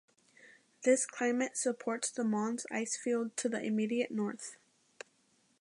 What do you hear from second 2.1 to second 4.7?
Mons Icefield to the immediate north.